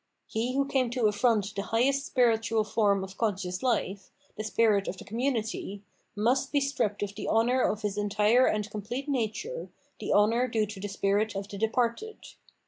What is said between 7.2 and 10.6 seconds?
honour of his entire and complete nature, the honour